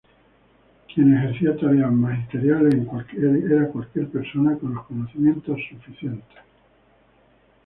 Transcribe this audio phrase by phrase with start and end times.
[0.91, 6.39] Quien ejercía tareas magisteriales era cualquier persona con los conocimientos suficientes.